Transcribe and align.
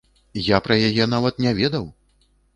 Я 0.45 0.59
пра 0.67 0.77
яе 0.87 1.05
нават 1.13 1.39
не 1.47 1.55
ведаў! 1.61 1.89